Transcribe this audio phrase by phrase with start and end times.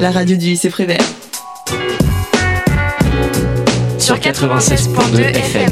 [0.00, 1.04] la radio du lycée Prévert.
[3.98, 5.70] Sur 96.2 FM.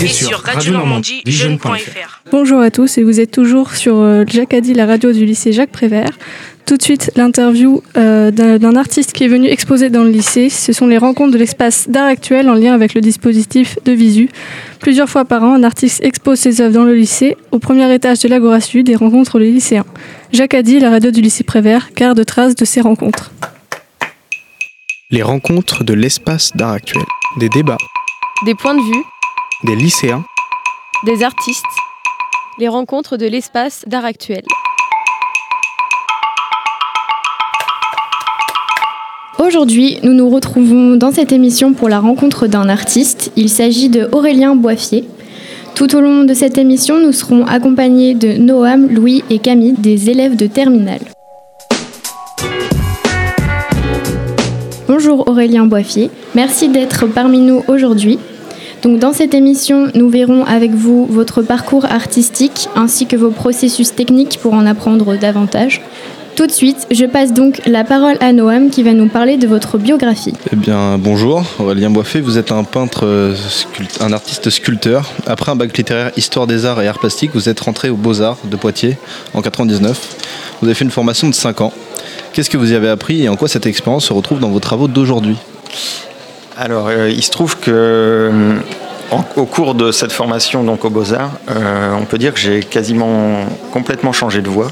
[0.00, 2.22] Et sur Radio Normandie, jeune.fr.
[2.30, 5.72] Bonjour à tous et vous êtes toujours sur euh, Jacadi, la radio du lycée Jacques
[5.72, 6.16] Prévert.
[6.70, 10.48] Tout de suite, l'interview euh, d'un artiste qui est venu exposer dans le lycée.
[10.48, 14.28] Ce sont les rencontres de l'espace d'art actuel en lien avec le dispositif de Visu.
[14.78, 18.20] Plusieurs fois par an, un artiste expose ses œuvres dans le lycée, au premier étage
[18.20, 19.84] de l'Agora Sud et rencontre les lycéens.
[20.32, 23.32] Jacadi, la radio du lycée Prévert, garde trace de ces rencontres.
[25.10, 27.02] Les rencontres de l'espace d'art actuel.
[27.40, 27.78] Des débats,
[28.46, 29.04] Des points de vue,
[29.64, 30.24] des lycéens,
[31.04, 31.64] des artistes,
[32.60, 34.44] les rencontres de l'espace d'art actuel.
[39.42, 43.32] Aujourd'hui, nous nous retrouvons dans cette émission pour la rencontre d'un artiste.
[43.36, 45.04] Il s'agit de Aurélien Boiffier.
[45.74, 50.10] Tout au long de cette émission, nous serons accompagnés de Noam, Louis et Camille, des
[50.10, 51.00] élèves de terminale.
[54.86, 58.18] Bonjour Aurélien Boiffier, merci d'être parmi nous aujourd'hui.
[58.82, 63.94] Donc dans cette émission, nous verrons avec vous votre parcours artistique ainsi que vos processus
[63.94, 65.80] techniques pour en apprendre davantage.
[66.40, 69.46] Tout de suite, je passe donc la parole à Noam qui va nous parler de
[69.46, 70.32] votre biographie.
[70.50, 73.34] Eh bien, bonjour, Aurélien Boiffet, vous êtes un peintre, euh,
[74.00, 75.12] un artiste sculpteur.
[75.26, 78.38] Après un bac littéraire Histoire des Arts et Arts Plastiques, vous êtes rentré aux Beaux-Arts
[78.44, 78.96] de Poitiers
[79.34, 80.16] en 99.
[80.62, 81.74] Vous avez fait une formation de 5 ans.
[82.32, 84.60] Qu'est-ce que vous y avez appris et en quoi cette expérience se retrouve dans vos
[84.60, 85.36] travaux d'aujourd'hui?
[86.56, 88.56] Alors, euh, il se trouve que euh,
[89.10, 92.60] en- au cours de cette formation donc aux Beaux-Arts, euh, on peut dire que j'ai
[92.60, 94.68] quasiment complètement changé de voie.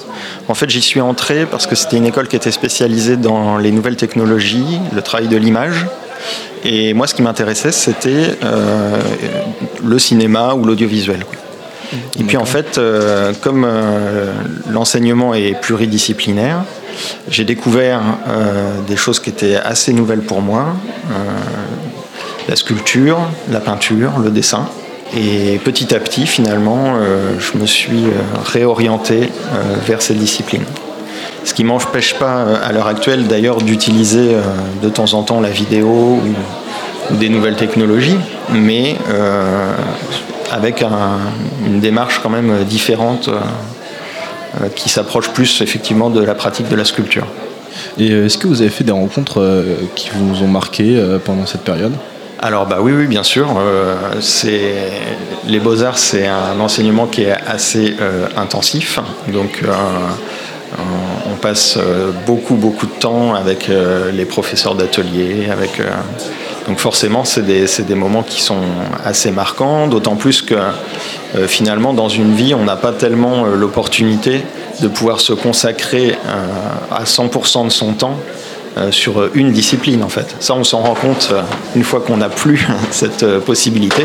[0.48, 3.70] En fait, j'y suis entré parce que c'était une école qui était spécialisée dans les
[3.72, 5.86] nouvelles technologies, le travail de l'image.
[6.64, 8.96] Et moi, ce qui m'intéressait, c'était euh,
[9.84, 11.24] le cinéma ou l'audiovisuel.
[12.20, 13.66] Et puis en fait, euh, comme
[14.70, 16.64] l'enseignement est pluridisciplinaire,
[17.30, 18.00] j'ai découvert
[18.86, 20.74] des choses qui étaient assez nouvelles pour moi.
[22.48, 23.18] La sculpture,
[23.50, 24.66] la peinture, le dessin.
[25.16, 28.10] Et petit à petit, finalement, euh, je me suis euh,
[28.44, 30.64] réorienté euh, vers ces disciplines.
[31.44, 34.36] Ce qui ne m'empêche pas, à l'heure actuelle, d'ailleurs, d'utiliser
[34.82, 38.18] de temps en temps la vidéo ou, des nouvelles technologies,
[38.52, 38.96] mais
[40.52, 41.18] avec un-
[41.64, 43.30] une démarche quand même différente
[44.74, 47.26] qui s'approche plus effectivement de la pratique de la sculpture.
[47.98, 51.94] Et est-ce que vous avez fait des rencontres qui vous ont marqué pendant cette période?
[52.40, 53.48] Alors bah oui, oui, bien sûr.
[53.58, 53.96] Euh,
[55.46, 59.00] les beaux arts, c'est un enseignement qui est assez euh, intensif.
[59.28, 59.72] Donc euh,
[60.78, 61.78] on- passe
[62.26, 63.70] beaucoup, beaucoup de temps avec
[64.12, 65.80] les professeurs d'atelier, avec.
[66.66, 68.62] donc forcément, c'est des, des moments qui sont
[69.04, 70.56] assez marquants, d'autant plus que
[71.46, 74.42] finalement, dans une vie, on n'a pas tellement l'opportunité
[74.80, 76.16] de pouvoir se consacrer
[76.90, 78.16] à 100% de son temps
[78.90, 80.36] sur euh, une discipline en fait.
[80.40, 81.42] Ça, on s'en rend compte euh,
[81.76, 84.04] une fois qu'on n'a plus cette euh, possibilité.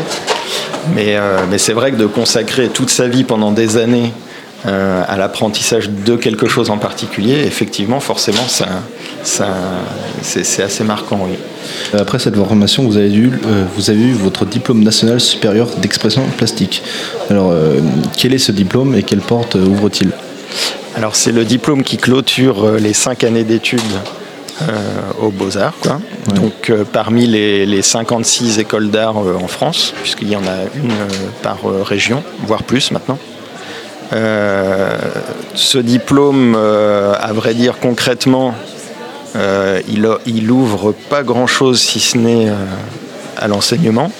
[0.94, 4.12] Mais, euh, mais c'est vrai que de consacrer toute sa vie pendant des années
[4.66, 8.66] euh, à l'apprentissage de quelque chose en particulier, effectivement, forcément, ça,
[9.22, 9.48] ça,
[10.22, 11.36] c'est, assez marquant, oui.
[11.98, 16.22] Après cette formation, vous avez, eu, euh, vous avez eu votre diplôme national supérieur d'expression
[16.38, 16.82] plastique.
[17.28, 17.80] Alors, euh,
[18.16, 20.12] quel est ce diplôme et quelle porte euh, ouvre-t-il?
[20.96, 24.23] Alors c'est le diplôme qui clôture euh, les cinq années d'études euh,
[25.20, 25.98] aux Beaux-Arts.
[26.34, 30.62] Donc euh, parmi les, les 56 écoles d'art euh, en France, puisqu'il y en a
[30.76, 31.04] une euh,
[31.42, 33.18] par euh, région, voire plus maintenant.
[34.12, 34.96] Euh,
[35.54, 38.54] ce diplôme, euh, à vrai dire concrètement,
[39.36, 42.54] euh, il, a- il ouvre pas grand-chose si ce n'est euh,
[43.36, 44.10] à l'enseignement.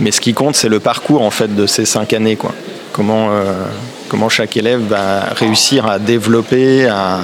[0.00, 2.52] Mais ce qui compte, c'est le parcours en fait de ces cinq années, quoi.
[2.92, 3.52] Comment, euh,
[4.08, 7.20] comment chaque élève va réussir à développer, à,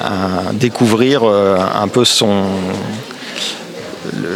[0.00, 2.44] à découvrir euh, un peu son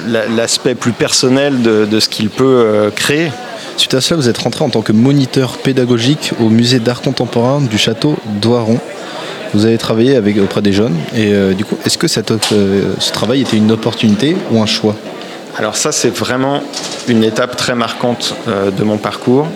[0.07, 3.31] la- l'aspect plus personnel de, de ce qu'il peut euh, créer.
[3.77, 7.61] Suite à cela, vous êtes rentré en tant que moniteur pédagogique au musée d'art contemporain
[7.61, 8.79] du château d'Oiron.
[9.53, 10.97] Vous avez travaillé avec, auprès des jeunes.
[11.15, 14.67] Et euh, du coup, est-ce que cette, euh, ce travail était une opportunité ou un
[14.67, 14.95] choix?
[15.57, 16.63] Alors ça, c'est vraiment
[17.09, 19.47] une étape très marquante euh, de mon parcours.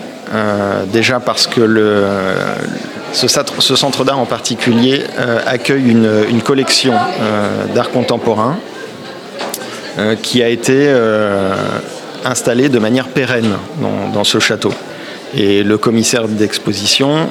[0.93, 2.03] Déjà parce que le,
[3.13, 8.57] ce, centre- ce centre d'art en particulier euh, accueille une, collection euh, d'art contemporain
[9.97, 10.89] euh, qui a été
[12.25, 13.57] installée de manière pérenne
[14.13, 14.73] dans, ce château.
[15.35, 17.29] Et le commissaire d'exposition,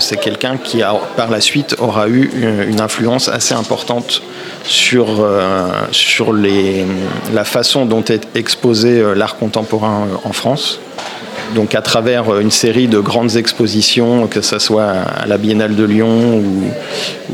[0.00, 0.82] c'est quelqu'un qui
[1.16, 2.30] par la suite aura eu
[2.68, 4.22] une, influence assez importante
[4.64, 5.24] sur,
[5.92, 10.80] sur la façon dont est exposé l'art contemporain en France.
[11.54, 15.84] Donc à travers une série de grandes expositions, que ce soit à la Biennale de
[15.84, 16.42] Lyon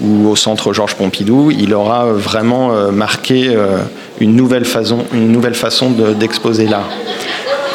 [0.03, 3.57] ou, au Centre Georges Pompidou, il aura vraiment marqué
[4.21, 6.89] une nouvelle façon, une nouvelle façon d'exposer l'art.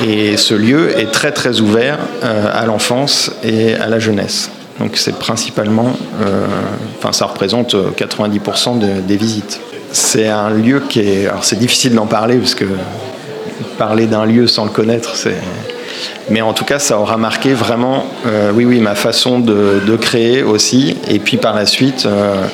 [0.06, 4.50] Et ce lieu est très très ouvert à l'enfance et à la jeunesse.
[4.80, 5.92] Donc c'est principalement,
[6.98, 9.60] enfin ça représente 90% des visites.
[9.92, 12.66] C'est un lieu qui est, alors c'est difficile d'en parler parce que
[13.78, 15.36] parler d'un lieu sans le connaître, c'est.
[16.30, 20.44] Mais en tout cas, ça aura marqué vraiment, euh, oui, oui, ma façon de, créer
[20.44, 20.96] aussi.
[21.08, 22.46] Et puis par la suite, euh,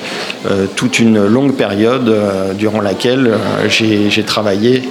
[0.50, 2.14] euh, toute une longue période
[2.58, 3.34] durant laquelle
[3.68, 4.84] j'ai travaillé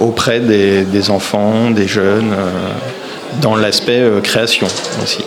[0.00, 2.34] auprès des, des, enfants, des jeunes,
[3.40, 4.66] dans l'aspect création
[5.02, 5.24] aussi.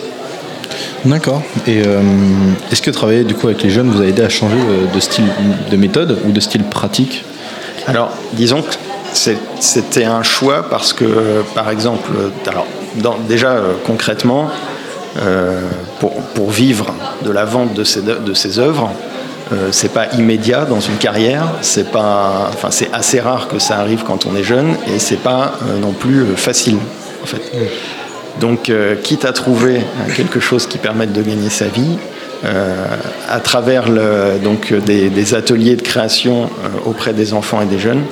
[1.04, 1.42] D'accord.
[1.66, 1.82] Et
[2.70, 4.56] est-ce que travailler du coup avec les jeunes vous a aidé à changer
[4.94, 5.24] de style
[5.70, 7.24] de méthode ou de style pratique?
[7.86, 8.74] Alors, disons que
[9.12, 12.10] c'était un choix parce que, par exemple,
[12.46, 12.66] alors,
[13.28, 14.48] déjà euh, concrètement,
[15.22, 15.60] euh,
[16.34, 18.90] pour, vivre de la vente de ces, de ces œuvres,
[19.52, 23.78] euh, c'est pas immédiat dans une carrière, c'est pas, enfin c'est assez rare que ça
[23.78, 26.78] arrive quand on est jeune et c'est pas non plus facile
[27.22, 27.42] en fait.
[28.40, 28.72] Donc,
[29.02, 29.82] quitte à trouver
[30.16, 31.98] quelque chose qui permette de gagner sa vie,
[32.42, 36.48] à travers le, donc, des, des, ateliers de création
[36.86, 38.02] auprès des enfants et des jeunes,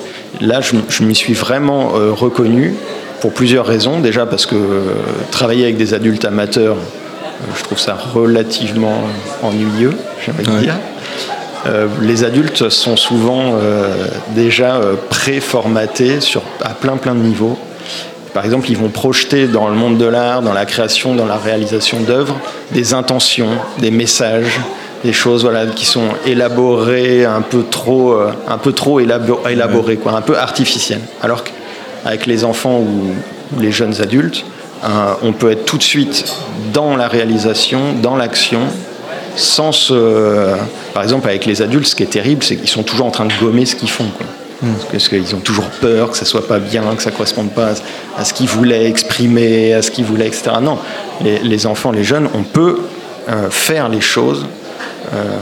[0.40, 2.74] Là, je, m'y suis vraiment euh, reconnu
[3.20, 4.00] pour plusieurs raisons.
[4.00, 4.94] Déjà parce que euh,
[5.30, 9.02] travailler avec des adultes amateurs, euh, je trouve ça relativement
[9.42, 9.94] ennuyeux,
[10.24, 10.74] j'aimerais dire.
[12.00, 13.58] les adultes sont souvent
[14.34, 17.58] déjà préformatés sur, à plein plein de niveaux.
[18.34, 21.36] Par exemple, ils vont projeter dans le monde de l'art, dans la création, dans la
[21.36, 22.36] réalisation d'œuvres,
[22.72, 24.60] des intentions, des messages,
[25.04, 30.12] des choses voilà, qui sont élaborées, un peu trop, euh, un peu trop élaborées, quoi,
[30.12, 31.00] un peu artificielles.
[31.22, 33.14] Alors qu'avec les enfants ou,
[33.58, 34.44] les jeunes adultes,
[34.84, 36.26] euh, on peut être tout de suite
[36.74, 38.60] dans la réalisation, dans l'action,
[39.36, 40.54] sans se...
[40.92, 43.24] Par exemple, avec les adultes, ce qui est terrible, c'est qu'ils sont toujours en train
[43.24, 44.08] de gommer ce qu'ils font.
[44.16, 44.26] Quoi.
[44.90, 47.74] Parce qu'ils ont toujours peur que ça soit pas bien, que ça corresponde pas
[48.16, 50.50] à ce qu'ils voulaient exprimer, à ce qu'ils voulaient, etc.
[50.60, 50.78] Non,
[51.22, 52.80] les, enfants, les jeunes, on peut
[53.28, 54.46] euh, faire les choses
[55.14, 55.36] euh,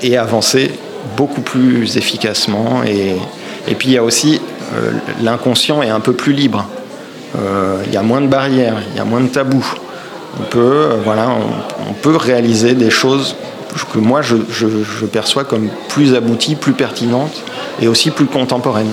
[0.00, 0.70] et avancer
[1.16, 2.82] beaucoup plus efficacement.
[2.84, 3.16] Et,
[3.66, 4.40] et puis il y a aussi
[4.74, 6.66] euh, l'inconscient est un peu plus libre.
[7.36, 9.74] Euh, il y a moins de barrières, il y a moins de tabous.
[10.40, 11.30] On peut, voilà,
[11.88, 13.36] on, peut réaliser des choses
[13.84, 17.42] que moi je, je, perçois comme plus abouties, plus pertinentes
[17.80, 18.90] et aussi plus contemporaines.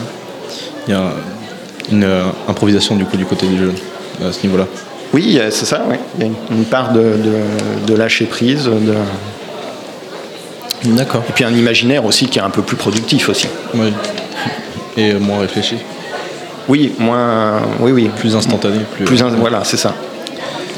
[0.88, 1.12] Il y a
[1.92, 2.08] une
[2.48, 3.76] improvisation du coup du côté des jeunes
[4.24, 4.68] à ce niveau-là.
[5.14, 5.86] Oui, c'est ça.
[5.90, 5.96] Oui.
[6.18, 8.96] Il y a une, part de, de, de lâcher prise, de,
[10.86, 11.24] D'accord.
[11.30, 13.48] Et puis un imaginaire aussi qui est un peu plus productif aussi.
[13.74, 13.94] Oui.
[14.98, 15.78] Et moins réfléchi.
[16.68, 17.62] Oui, moins.
[17.80, 18.10] Oui, oui.
[18.20, 18.80] Plus instantané.
[18.96, 19.94] Plus, plus Voilà, c'est ça.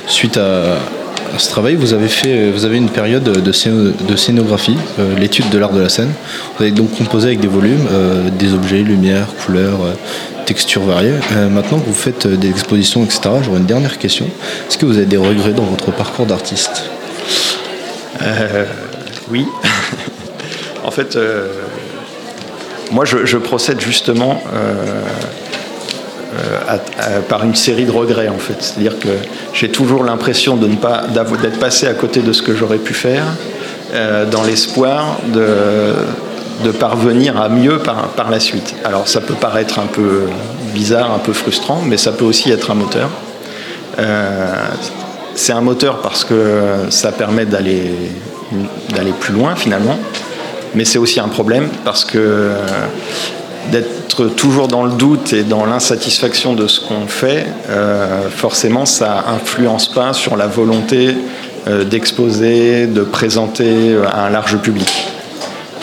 [0.08, 0.78] Suite à,
[1.38, 5.72] ce travail, vous avez fait, vous avez une période de, scénographie, euh, l'étude de l'art
[5.72, 6.12] de la scène.
[6.58, 9.94] Vous avez donc composé avec des volumes, euh, des objets, lumière, couleurs, euh,
[10.46, 11.14] textures variées.
[11.50, 14.28] maintenant que vous faites des expositions, etc., j'aurais une dernière question.
[14.70, 16.84] Est-ce que vous avez des regrets dans votre parcours d'artiste?
[19.32, 19.48] Oui.
[20.84, 21.48] en fait, euh,
[22.92, 24.42] moi, je, procède justement
[26.38, 28.56] euh, euh, par une série de regrets, en fait.
[28.60, 29.10] C'est-à-dire que
[29.54, 32.94] j'ai toujours l'impression de ne pas d'être passé à côté de ce que j'aurais pu
[32.94, 33.26] faire,
[34.30, 38.76] dans l'espoir de, parvenir à mieux par, par la suite.
[38.84, 40.24] Alors, ça peut paraître un peu
[40.74, 43.10] bizarre, un peu frustrant, mais ça peut aussi être un moteur.
[45.36, 47.92] c'est un moteur parce que ça permet d'aller
[48.94, 49.98] d'aller plus loin finalement.
[50.74, 52.56] Mais c'est aussi un problème parce que euh,
[53.72, 59.26] d'être toujours dans le doute et dans l'insatisfaction de ce qu'on fait, euh, forcément ça
[59.28, 61.16] influence pas sur la volonté
[61.68, 65.08] euh, d'exposer, de présenter à un large public.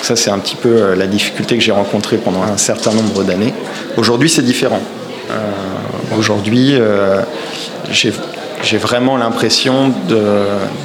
[0.03, 3.55] Ça c'est un petit peu la difficulté que j'ai rencontrée pendant un certain nombre d'années.
[3.97, 4.81] Aujourd'hui c'est différent.
[6.19, 6.75] Aujourd'hui
[7.91, 9.93] j'ai vraiment l'impression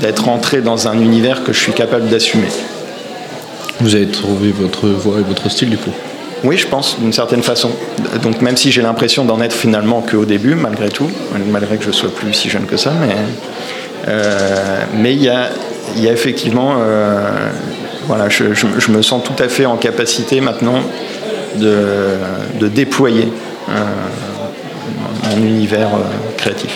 [0.02, 2.48] d'être entré dans un univers que je suis capable d'assumer.
[3.80, 5.94] Vous avez trouvé votre voix et votre style du coup?
[6.44, 7.72] Oui, je pense, d'une certaine façon.
[8.22, 11.10] Donc même si j'ai l'impression d'en être finalement qu'au début, malgré tout,
[11.52, 13.16] malgré que je sois plus si jeune que ça, mais
[14.08, 15.50] euh, mais il y a,
[15.96, 17.30] y a effectivement, euh,
[18.06, 20.82] voilà, je, je, me sens tout à fait en capacité maintenant
[21.56, 21.84] de,
[22.60, 23.28] de déployer
[23.70, 23.74] euh,
[25.30, 25.90] mon univers
[26.38, 26.72] créatif.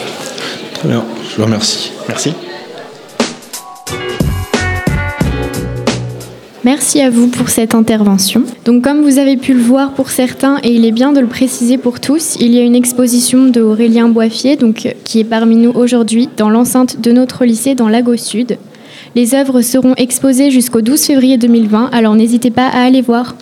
[0.73, 1.93] Très bien, je vous remercie.
[2.09, 2.33] Merci.
[6.63, 8.43] Merci à vous pour cette intervention.
[8.65, 11.25] Donc comme vous avez pu le voir pour certains, et il est bien de le
[11.25, 15.55] préciser pour tous, il y a une exposition de Aurélien Boiffier, donc, qui est parmi
[15.55, 18.59] nous aujourd'hui dans l'enceinte de notre lycée dans Lago Sud.
[19.15, 23.35] Les œuvres seront exposées jusqu'au 12 février 2020, alors n'hésitez pas à aller voir.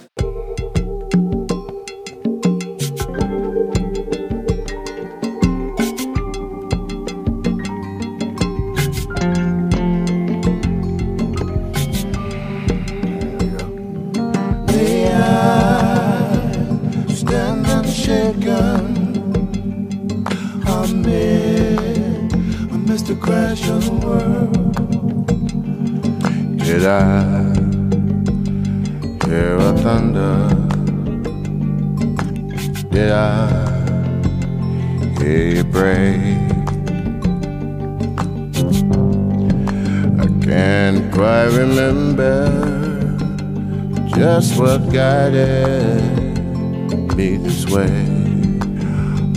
[47.50, 48.06] this way.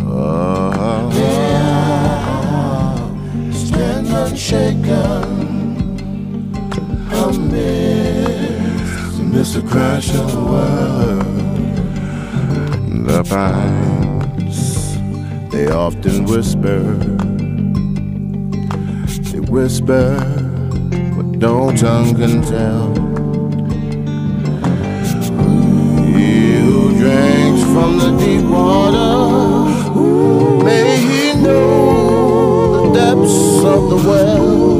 [0.02, 1.08] Oh.
[1.14, 2.96] They are
[3.52, 5.24] stand unshaken
[7.22, 8.52] amidst
[9.34, 9.60] Mr.
[9.66, 11.24] Crash of the world.
[13.06, 14.60] The pines,
[15.50, 16.82] they often whisper,
[19.30, 20.18] they whisper,
[21.16, 23.11] but no tongue can tell.
[27.82, 29.64] From the deep water,
[30.64, 34.71] may he know the depths of the well.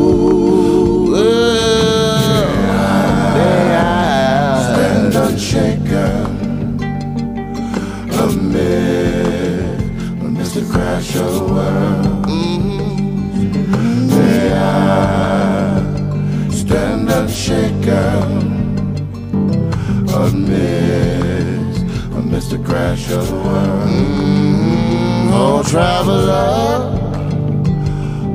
[22.59, 23.89] Crash of the world.
[23.89, 26.91] Mm, oh, traveler,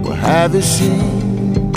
[0.03, 1.71] what have you seen?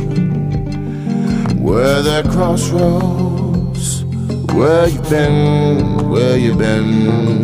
[1.62, 4.04] Where there crossroads?
[4.54, 6.08] Where you been?
[6.10, 7.40] Where you been?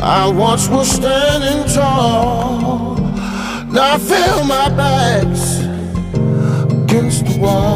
[0.00, 2.96] I once was standing tall.
[3.72, 5.60] Now I feel my back's
[6.72, 7.73] against the wall.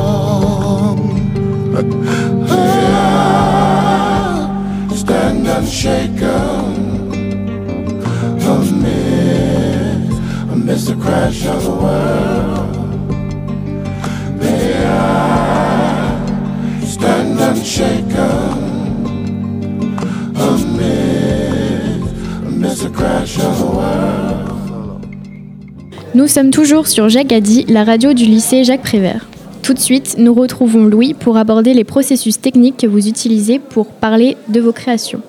[26.18, 29.28] Nous sommes toujours sur Jacques Addy, la radio du lycée Jacques Prévert.
[29.62, 33.86] Tout de suite, nous retrouvons Louis pour aborder les processus techniques que vous utilisez pour
[33.86, 35.20] parler de vos créations.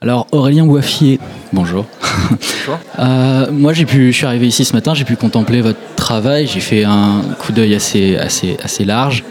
[0.00, 1.18] Alors Aurélien Boiffier,
[1.52, 1.84] bonjour.
[2.30, 2.78] Bonjour.
[2.98, 6.46] Euh, moi j'ai pu, je suis arrivé ici ce matin, j'ai pu contempler votre travail,
[6.46, 9.24] j'ai fait un coup d'œil assez, assez, assez large.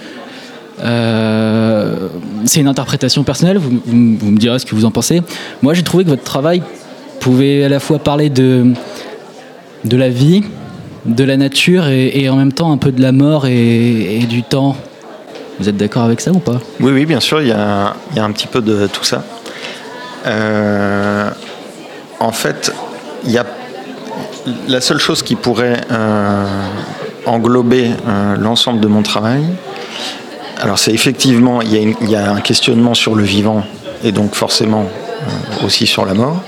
[0.83, 2.09] Euh,
[2.45, 5.21] c'est une interprétation personnelle, vous, vous, me direz ce que vous en pensez.
[5.61, 6.61] Moi j'ai trouvé que votre travail
[7.19, 8.73] pouvait à la fois parler de,
[9.83, 10.43] de la vie,
[11.05, 14.75] de la nature et, en même temps un peu de la mort et, du temps.
[15.59, 16.59] Vous êtes d'accord avec ça ou pas?
[16.79, 19.23] Oui, oui, bien sûr, il y, a, un petit peu de tout ça.
[20.25, 21.29] Euh,
[22.19, 22.73] en fait,
[23.23, 23.45] il y a
[24.67, 26.45] la seule chose qui pourrait euh,
[27.25, 29.43] englober euh, l'ensemble de mon travail.
[30.59, 33.63] Alors, c'est effectivement, il y, a un questionnement sur le vivant
[34.03, 34.89] et donc forcément
[35.63, 36.41] aussi sur la mort.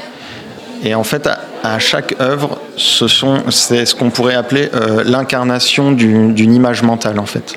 [0.84, 1.30] Et en fait,
[1.64, 7.20] à chaque œuvre, ce sont, c'est ce qu'on pourrait appeler euh, l'incarnation d'une image mentale
[7.20, 7.56] en fait.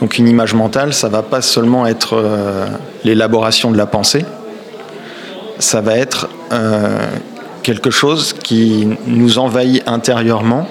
[0.00, 2.66] Donc une image mentale, ça va pas seulement être euh,
[3.02, 4.24] l'élaboration de la pensée,
[5.58, 7.08] ça va être euh,
[7.64, 10.68] quelque chose qui nous envahit intérieurement,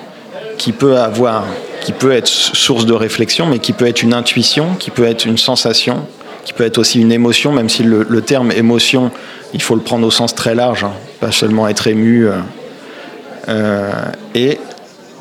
[0.57, 1.45] qui peut avoir,
[1.81, 5.25] qui peut être source de réflexion, mais qui peut être une intuition, qui peut être
[5.25, 6.05] une sensation,
[6.45, 9.11] qui peut être aussi une émotion, même si le, terme émotion,
[9.53, 12.29] il faut le prendre au sens très large, hein, pas seulement être ému.
[13.47, 14.59] Et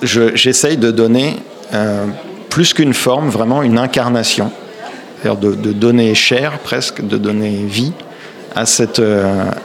[0.02, 1.37] j'essaye de donner
[1.75, 2.07] euh,
[2.50, 4.50] plus qu'une forme, vraiment une incarnation,
[5.23, 7.93] c'est-à-dire de, donner chair presque, de donner vie
[8.55, 9.02] à cette,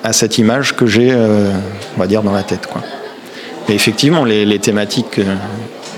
[0.04, 2.70] à cette image que j'ai, on va dire, dans la tête.
[3.68, 5.20] Et effectivement, les, thématiques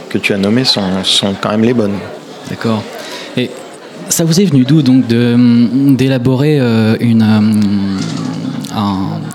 [0.09, 1.99] que, tu as nommées sont, sont quand même les bonnes.
[2.49, 2.81] D'accord.
[3.37, 3.51] Et
[4.09, 8.75] ça vous est venu d'où donc d'élaborer euh, une, euh,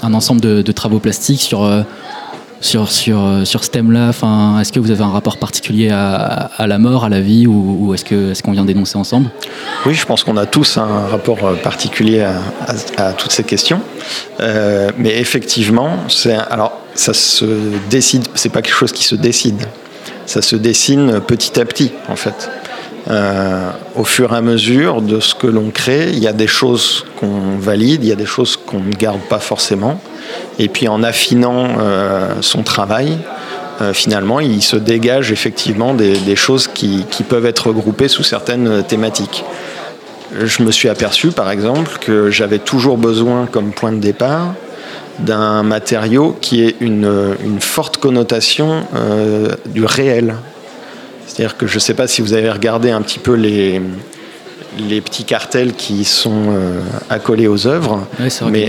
[0.03, 1.83] un, ensemble de, travaux plastiques sur, euh,
[2.65, 6.79] sur, sur, sur ce thème-là enfin, Est-ce que vous avez un rapport particulier à, la
[6.79, 8.05] mort, à la vie, ou, est-ce
[8.43, 9.31] qu'on est vient d'énoncer ensemble?
[9.87, 12.27] Oui, je pense qu'on a tous un rapport particulier
[12.97, 13.81] à, toutes ces questions.
[14.41, 15.99] mais effectivement,
[16.51, 17.45] alors ça se
[17.91, 19.63] décide, c'est pas quelque chose qui se décide,
[20.27, 22.51] ça se dessine petit à petit en fait.
[23.07, 26.47] Euh, au fur et à mesure de ce que l'on crée, il y a des
[26.47, 30.01] choses qu'on valide, il y a des choses qu'on ne garde pas forcément.
[30.59, 33.19] Et puis en affinant euh, son travail,
[33.81, 38.85] euh, finalement, il se dégage effectivement des, choses qui, qui, peuvent être regroupées sous certaines
[38.85, 39.45] thématiques.
[40.39, 44.55] Je me suis aperçu, par exemple, que j'avais toujours besoin, comme point de départ,
[45.19, 48.85] d'un matériau qui ait une, une forte connotation
[49.67, 50.35] du réel,
[51.27, 53.81] c'est-à-dire que je ne sais pas si vous avez regardé un petit peu les,
[54.79, 56.81] les petits cartels qui sont euh,
[57.11, 58.07] accolés aux œuvres,
[58.51, 58.69] mais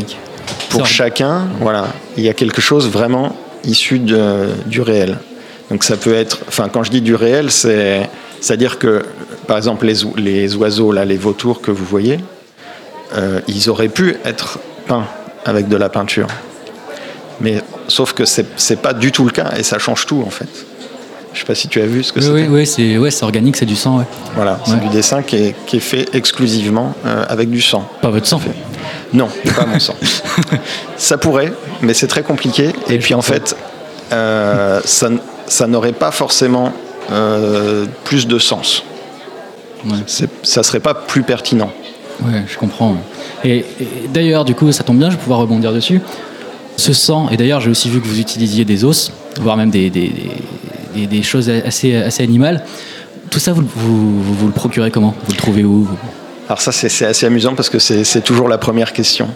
[0.77, 5.17] pour chacun, voilà, il y a quelque chose vraiment issu du réel.
[5.71, 8.09] Donc ça peut être, enfin quand je dis du réel, c'est
[8.47, 9.03] à dire que
[9.47, 12.19] par exemple les, les, oiseaux là, les vautours que vous voyez,
[13.15, 15.07] euh, ils auraient pu être peints
[15.45, 16.27] avec de la peinture,
[17.41, 20.49] mais sauf que c'est pas du tout le cas et ça change tout en fait.
[21.35, 22.29] Je sais pas si tu as vu ce que c'est.
[22.29, 23.99] Oui, oui, c'est ouais, organique, c'est du sang.
[23.99, 24.05] Ouais.
[24.35, 27.85] Voilà, c'est du dessin qui est, qui est fait exclusivement euh, avec du sang.
[28.01, 28.39] Pas votre sang
[29.13, 29.95] Non, pas mon sang.
[30.97, 31.51] Ça pourrait,
[31.81, 32.69] mais c'est très compliqué.
[32.87, 33.57] Et puis en fait,
[34.13, 35.09] euh, ça,
[35.45, 36.71] ça n'aurait pas forcément
[37.11, 38.83] euh, plus de sens.
[39.85, 39.97] Ouais.
[40.41, 41.71] Ça serait pas plus pertinent.
[42.23, 42.95] Ouais, je comprends.
[43.43, 43.65] Et,
[44.13, 45.99] d'ailleurs, du coup, ça tombe bien, je vais pouvoir rebondir dessus.
[46.77, 49.11] Ce sang, et d'ailleurs, j'ai aussi vu que vous utilisiez des os,
[49.41, 50.11] voire même des, des,
[51.23, 52.63] choses assez, assez animales.
[53.29, 55.15] Tout ça, vous, vous, le procurez comment?
[55.25, 55.87] Vous le trouvez où
[56.47, 59.29] alors ça, c'est assez amusant parce que c'est toujours la première question.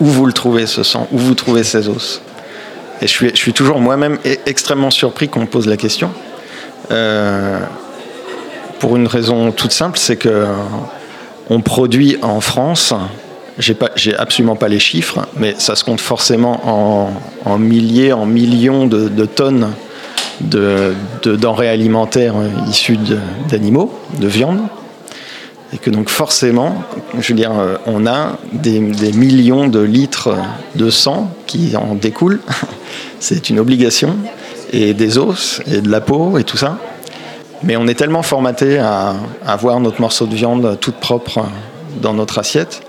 [0.00, 1.08] où vous le trouvez, ce sang?
[1.10, 2.20] Où vous trouvez ces os?
[3.00, 6.10] Et je suis, je suis toujours moi-même e-, extrêmement surpris qu'on me pose la question.
[6.90, 7.60] Euh,
[8.78, 10.44] pour une raison toute simple, c'est que
[11.48, 12.92] on produit en France,
[13.58, 17.10] j'ai absolument pas les chiffres, mais ça se compte forcément
[17.46, 19.70] en, milliers, en millions de tonnes
[20.40, 20.94] de,
[21.24, 22.34] denrées alimentaires
[22.68, 22.98] issues
[23.48, 24.60] d'animaux, de, viande.
[25.72, 26.82] Et que donc forcément,
[27.18, 30.36] je veux dire, euh, on a des, millions de litres
[30.74, 32.40] de sang qui en découlent.
[33.20, 34.16] C'est une obligation.
[34.72, 36.78] Et des os, et de la peau, et tout ça.
[37.62, 39.14] Mais on est tellement formaté à,
[39.46, 41.44] avoir notre morceau de viande toute propre
[42.00, 42.82] dans notre assiette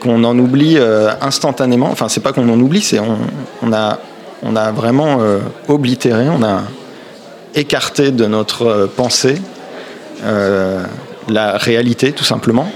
[0.00, 1.88] qu'on en oublie euh, instantanément.
[1.90, 3.98] Enfin, c'est pas qu'on en oublie, c'est on, a,
[4.42, 6.62] on a vraiment euh, oblitéré, on a
[7.54, 9.40] écarter de notre euh, pensée
[10.24, 10.84] euh,
[11.28, 12.70] la réalité, tout simplement.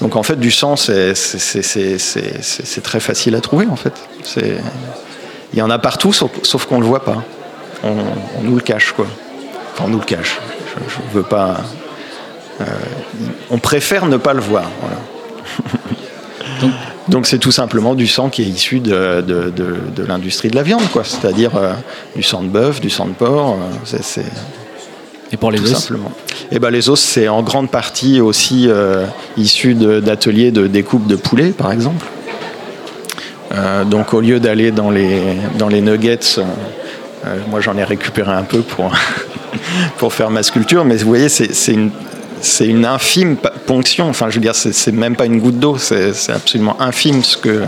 [0.00, 3.94] Donc en fait, du sens, c'est très facile à trouver, en fait.
[5.52, 7.24] Il y en a partout, sauf, qu'on ne le voit pas.
[7.82, 7.94] On,
[8.42, 9.06] nous le cache, quoi.
[9.72, 10.38] Enfin, on nous le cache.
[10.86, 11.56] Je veux pas...
[13.50, 14.64] On préfère ne pas le voir.
[14.64, 14.90] Donc,
[17.08, 20.88] donc c'est tout simplement du sang qui est issu de, de, l'industrie de la viande,
[20.92, 21.04] quoi.
[21.04, 21.72] C'est-à-dire euh,
[22.14, 23.56] du sang de bœuf, du sang de porc.
[23.56, 24.24] Euh, c'est,
[25.32, 26.12] Et pour les os simplement.
[26.50, 29.04] Et eh ben les os, c'est en grande partie aussi euh,
[29.36, 32.06] issu d'ateliers de, découpe de poulet, par exemple.
[33.86, 35.20] donc au lieu d'aller dans les,
[35.58, 36.40] dans les nuggets,
[37.50, 38.92] moi j'en ai récupéré un peu pour,
[39.98, 41.90] pour faire ma sculpture, mais vous voyez, c'est une,
[42.40, 44.08] c'est une infime ponction.
[44.08, 45.76] Enfin, je veux dire, c'est même pas une goutte d'eau.
[45.78, 47.64] C'est absolument infime que,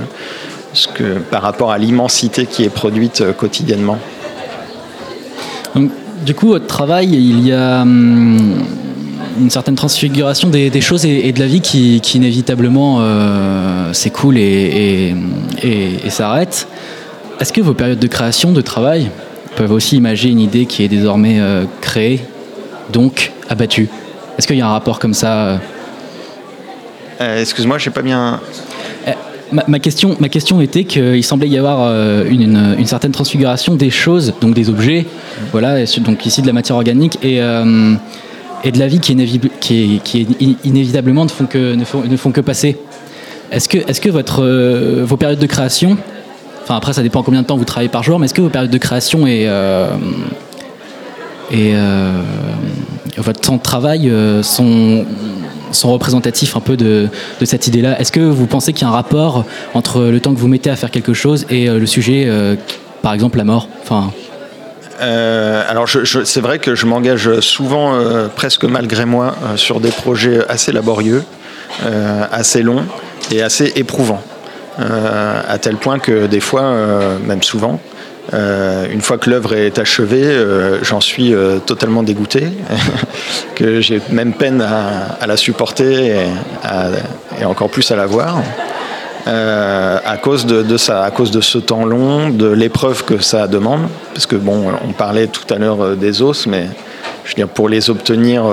[0.94, 3.98] que, par rapport à l'immensité qui est produite euh, quotidiennement.
[6.24, 8.64] du coup, votre travail, il y a hum,
[9.40, 15.14] une certaine transfiguration des, choses et, de la vie qui, inévitablement euh, s'écoule et,
[15.62, 16.66] et, s'arrête.
[17.40, 19.10] Est-ce que vos périodes de création, de travail,
[19.56, 22.20] peuvent aussi imaginer une idée qui est désormais euh, créée,
[22.92, 23.88] donc abattue?
[24.38, 25.56] Est-ce qu'il y a un rapport comme ça euh
[27.20, 28.40] euh, Excuse-moi, je n'ai pas bien.
[29.06, 29.12] Euh,
[29.66, 31.92] ma, question, ma question était qu'il semblait y avoir
[32.24, 35.06] une, certaine transfiguration des choses, donc des objets,
[35.52, 39.16] voilà, donc ici de la matière organique et, et de la vie qui,
[39.60, 42.78] qui, qui inévitablement ne font que, ne font, ne font que passer.
[43.50, 45.98] Est-ce que, est que votre, vos périodes de création,
[46.62, 48.50] enfin après ça dépend combien de temps vous travaillez par jour, mais est-ce que vos
[48.50, 49.50] périodes de création et,
[51.50, 51.74] et
[53.16, 55.04] votre temps de travail euh, sont,
[55.72, 57.08] sont représentatifs un peu de,
[57.40, 58.00] de cette idée-là.
[58.00, 59.44] Est-ce que vous pensez qu'il y a un rapport
[59.74, 62.56] entre le temps que vous mettez à faire quelque chose et euh, le sujet, euh,
[63.02, 63.68] par exemple la mort?
[63.82, 64.10] Enfin,
[65.00, 67.94] alors c'est vrai que je m'engage souvent,
[68.36, 71.24] presque malgré moi, sur des projets assez laborieux,
[72.30, 72.84] assez longs
[73.32, 74.22] et assez éprouvants.
[74.78, 76.74] à tel point que des fois,
[77.26, 77.80] même souvent,
[78.32, 80.28] une fois que l'œuvre est achevée,
[80.82, 81.34] j'en suis
[81.66, 82.48] totalement dégoûté,
[83.54, 86.28] que j'ai même peine à, la supporter
[87.40, 88.42] et, encore plus à la voir.
[89.26, 93.88] à cause de, ça, à cause de ce temps long, de l'épreuve que ça demande.
[94.14, 96.66] Parce que bon, on parlait tout à l'heure des os, mais
[97.24, 98.44] je veux dire, pour les obtenir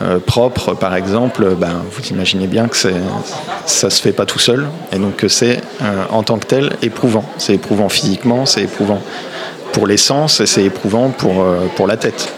[0.00, 4.38] euh, propre, par exemple, ben, vous imaginez bien que ça ne se fait pas tout
[4.38, 7.24] seul, et donc que c'est euh, en tant que tel éprouvant.
[7.36, 9.02] C'est éprouvant physiquement, c'est éprouvant
[9.72, 12.32] pour les sens, et c'est éprouvant pour, euh, pour la tête.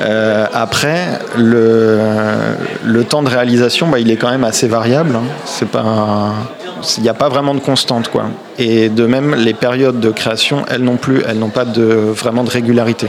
[0.52, 1.98] après, le,
[2.84, 5.14] le, temps de réalisation, bah, il est quand même assez variable.
[5.14, 5.22] Hein.
[5.44, 6.34] C'est pas
[6.96, 8.08] il n'y a pas vraiment de constante.
[8.08, 8.24] Quoi.
[8.58, 12.44] Et de même, les périodes de création, elles non plus, elles n'ont pas de, vraiment
[12.44, 13.08] de régularité.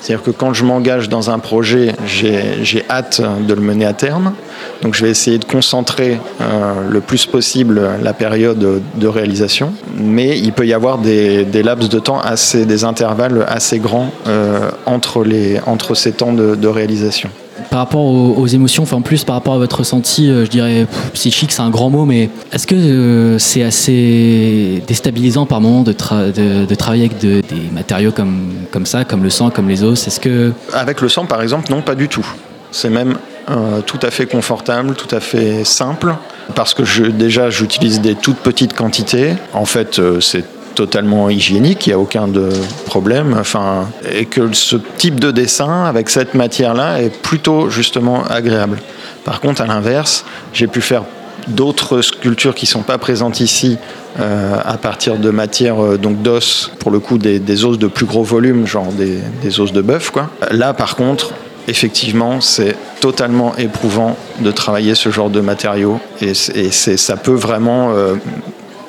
[0.00, 4.34] C'est-à-dire que quand je m'engage dans un projet, j'ai hâte de le mener à terme.
[4.82, 9.72] Donc je vais essayer de concentrer euh, le plus possible la période de réalisation.
[9.96, 14.70] Mais il peut y avoir des, laps de temps, assez, des intervalles assez grands euh,
[14.86, 17.30] entre, les, entre ces temps de réalisation
[17.70, 21.52] par rapport aux, émotions, enfin plus par rapport à votre ressenti, euh, je dirais psychique,
[21.52, 26.74] c'est un grand mot, mais est-ce que euh, c'est assez déstabilisant par moment de, de,
[26.74, 30.18] travailler avec des matériaux comme, comme ça, comme le sang, comme les os?
[30.20, 32.26] Que avec le sang, par exemple, non, pas du tout.
[32.70, 33.16] C'est même
[33.50, 36.14] euh, tout à fait confortable, tout à fait simple,
[36.54, 39.34] parce que déjà j'utilise des toutes petites quantités.
[39.52, 42.50] En fait, c'est totalement hygiénique, il n'y a aucun de
[42.86, 43.36] problème.
[43.38, 48.78] Enfin, et que ce type de dessin avec cette matière-là est plutôt justement agréable.
[49.24, 51.04] Par contre, à l'inverse, j'ai pu faire
[51.48, 53.78] d'autres sculptures qui ne sont pas présentes ici
[54.20, 58.06] euh, à partir de matières euh, donc d'os, pour le coup des, os de plus
[58.06, 60.12] gros volume, genre des, os de bœuf.
[60.50, 61.32] Là, par contre,
[61.68, 67.92] effectivement, c'est totalement éprouvant de travailler ce genre de matériaux et, et ça peut vraiment
[67.92, 68.14] euh,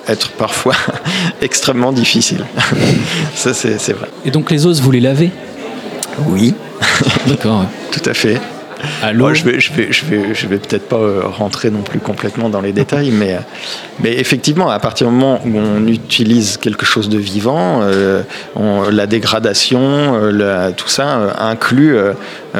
[0.07, 0.75] être parfois
[1.41, 2.45] extrêmement difficile.
[3.35, 4.09] Ça, c'est vrai.
[4.25, 5.31] Et donc les os, vous les lavez?
[6.27, 6.53] Oui.
[7.27, 7.65] D'accord.
[7.91, 8.39] Tout à fait.
[9.33, 13.39] Je vais, vais, peut-être pas euh, rentrer non plus complètement dans les détails, mais, euh,
[13.99, 18.21] mais effectivement, à partir du moment où on utilise quelque chose de vivant, euh,
[18.91, 20.13] la dégradation,
[20.75, 21.97] tout ça inclut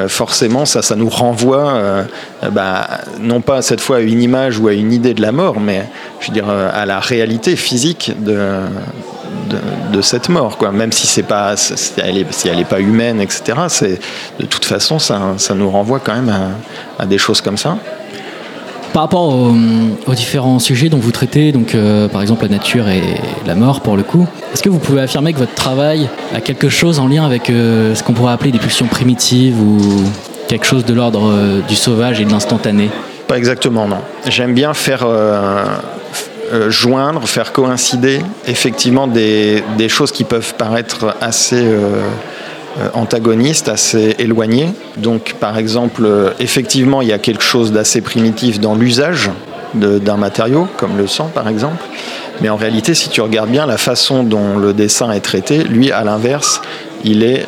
[0.08, 2.06] forcément ça, ça nous renvoie,
[2.52, 2.86] bah,
[3.20, 5.86] non pas cette fois à une image ou à une idée de la mort, mais
[6.20, 8.38] je veux dire à la réalité physique de,
[9.46, 10.72] de, cette mort, quoi.
[10.72, 13.58] Même si c'est pas, si elle est, pas humaine, etc.
[13.68, 13.98] C'est
[14.38, 16.32] de toute façon, ça, ça, nous renvoie quand même
[16.98, 17.76] à, des choses comme ça.
[18.92, 23.02] Par rapport aux, différents sujets dont vous traitez, donc euh, par exemple la nature et
[23.46, 26.70] la mort pour le coup, est-ce que vous pouvez affirmer que votre travail a quelque
[26.70, 29.78] chose en lien avec euh, ce qu'on pourrait appeler des pulsions primitives ou
[30.48, 32.88] quelque chose de l'ordre euh, du sauvage et de l'instantané?
[33.28, 33.98] Pas exactement, non.
[34.28, 35.04] J'aime bien faire
[36.52, 42.02] euh, joindre, faire coïncider effectivement des, choses qui peuvent paraître assez euh,
[42.78, 44.70] euh, antagonistes, assez éloignées.
[44.96, 46.06] Donc par exemple,
[46.38, 49.30] effectivement, il y a quelque chose d'assez primitif dans l'usage
[49.74, 51.84] d'un matériau, comme le sang par exemple.
[52.40, 55.90] Mais en réalité, si tu regardes bien la façon dont le dessin est traité, lui,
[55.90, 56.62] à l'inverse,
[57.04, 57.46] il est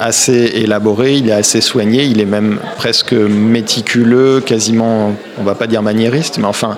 [0.00, 5.66] assez élaboré, il est assez soigné, il est même presque méticuleux, quasiment, on va pas
[5.66, 6.76] dire maniériste, mais enfin,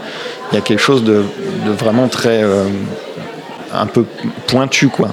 [0.53, 1.25] il y a quelque chose de,
[1.67, 2.65] vraiment très euh,
[3.75, 4.05] un peu
[4.47, 5.11] pointu quoi.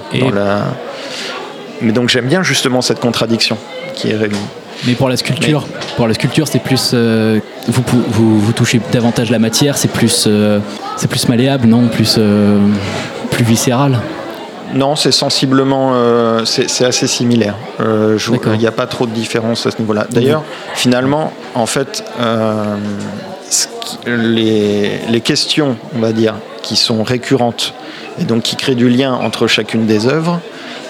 [1.81, 3.57] Mais donc j'aime bien justement cette contradiction
[3.93, 4.37] qui est réunie.
[4.87, 5.67] Mais pour la sculpture,
[5.97, 10.25] pour la sculpture, c'est plus euh, vous, vous, vous, touchez davantage la matière, c'est plus
[10.27, 10.59] euh,
[10.97, 12.19] c'est plus malléable, non, plus
[13.31, 13.99] plus viscéral?
[14.73, 15.93] Non, c'est sensiblement,
[16.45, 17.55] c'est assez similaire.
[17.79, 20.07] Il n'y a pas trop de différence à ce niveau-là.
[20.09, 20.43] D'ailleurs,
[20.73, 22.03] finalement, en fait,
[24.05, 27.73] les, questions, on va dire, qui sont récurrentes
[28.19, 30.39] et donc qui créent du lien entre chacune des œuvres,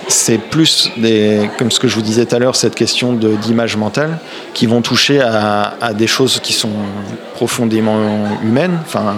[0.08, 3.78] c'est plus des, comme ce que je vous disais tout à l'heure, cette question d'image
[3.78, 4.20] mentale,
[4.54, 6.72] qui vont toucher à, des choses qui sont
[7.36, 7.98] profondément
[8.44, 9.16] humaines, enfin,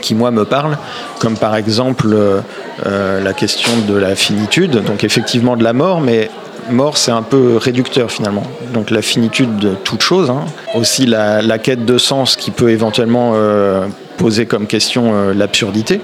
[0.00, 0.76] qui moi me parlent,
[1.20, 6.28] comme par exemple euh, la question de la finitude, donc effectivement de la mort, mais
[6.70, 8.44] mort, c'est un peu réducteur finalement.
[8.72, 10.44] Donc la finitude de toute chose, hein.
[10.74, 16.00] aussi la, quête de sens qui peut éventuellement euh, poser comme question euh, l'absurdité,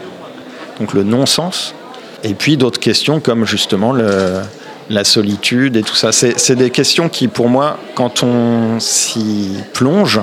[0.79, 1.75] donc le non-sens,
[2.25, 6.13] et puis d'autres questions comme justement la solitude et tout ça.
[6.13, 10.21] C'est des questions qui, pour moi, quand on s'y plonge,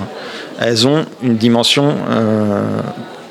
[0.59, 2.61] elles ont une dimension euh,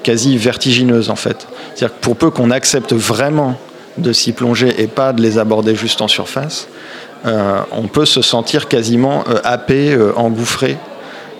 [0.03, 1.47] quasi vertigineuse en fait.
[1.75, 3.57] C'est-à-dire que pour peu qu'on accepte vraiment
[3.99, 6.69] de s'y plonger et pas de les aborder juste en surface,
[7.25, 10.77] euh, on peut se sentir quasiment euh, happé, euh, engouffré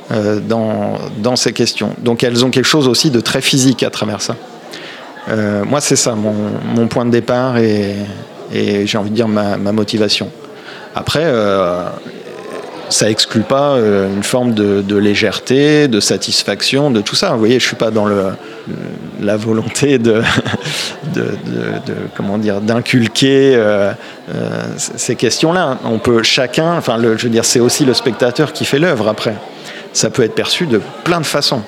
[0.09, 1.93] dans, ces questions.
[1.99, 4.37] Donc elles ont quelque chose aussi de très physique à travers ça.
[5.65, 7.97] moi, c'est ça, mon, point de départ et,
[8.53, 10.31] j'ai envie de dire ma, motivation.
[10.95, 11.25] Après,
[12.89, 17.31] ça exclut pas euh, une forme de, légèreté, de satisfaction, de tout ça.
[17.31, 18.07] Vous voyez, je suis pas dans
[19.21, 20.23] la volonté de,
[22.17, 23.93] comment dire d'inculquer euh,
[24.35, 25.79] euh, ces questions-là.
[25.85, 29.35] On peut chacun, enfin, je veux dire, c'est aussi le spectateur qui fait l'œuvre après.
[29.93, 31.63] Ça peut être perçu de plein de façons.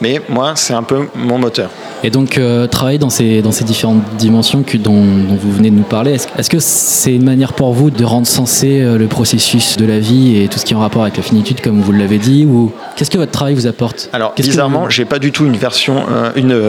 [0.00, 1.70] Mais moi, c'est un peu mon moteur.
[2.04, 5.76] Et donc, euh, travailler dans ces, dans ces différentes dimensions que, dont, vous venez de
[5.76, 9.76] nous parler, est-ce, que c'est une manière pour vous de rendre sensé euh, le processus
[9.76, 11.92] de la vie et tout ce qui est en rapport avec la finitude, comme vous
[11.92, 14.10] l'avez dit Ou qu'est-ce que votre travail vous apporte?
[14.12, 16.60] Alors, bizarrement, j'ai pas du tout une version, euh, une,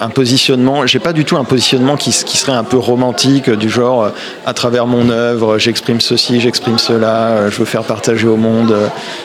[0.00, 3.70] un positionnement, j'ai pas du tout un positionnement qui, qui serait un peu romantique, du
[3.70, 4.10] genre,
[4.44, 8.74] à travers mon œuvre, j'exprime ceci, j'exprime cela, je veux faire partager au monde